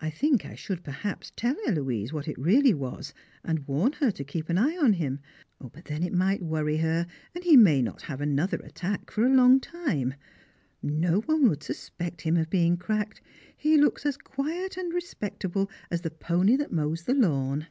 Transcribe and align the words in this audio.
I 0.00 0.10
think 0.10 0.46
I 0.46 0.54
should 0.54 0.84
perhaps 0.84 1.32
tell 1.34 1.56
Héloise 1.66 2.12
what 2.12 2.28
it 2.28 2.38
really 2.38 2.72
was, 2.72 3.12
and 3.42 3.66
warn 3.66 3.90
her 3.94 4.12
to 4.12 4.22
keep 4.22 4.48
an 4.48 4.56
eye 4.56 4.76
on 4.76 4.92
him, 4.92 5.18
but 5.58 5.86
then 5.86 6.04
it 6.04 6.12
might 6.12 6.40
worry 6.40 6.76
her, 6.76 7.08
and 7.34 7.42
he 7.42 7.56
may 7.56 7.82
not 7.82 8.02
have 8.02 8.20
another 8.20 8.58
attack 8.58 9.10
for 9.10 9.24
a 9.26 9.34
long 9.34 9.58
time. 9.58 10.14
No 10.84 11.22
one 11.22 11.48
would 11.48 11.64
suspect 11.64 12.20
him 12.20 12.36
of 12.36 12.48
being 12.48 12.76
cracked, 12.76 13.20
he 13.56 13.76
looks 13.76 14.06
as 14.06 14.16
quiet 14.16 14.76
and 14.76 14.94
respectable 14.94 15.68
as 15.90 16.02
the 16.02 16.12
pony 16.12 16.54
that 16.54 16.70
mows 16.70 17.02
the 17.02 17.14
lawn. 17.14 17.66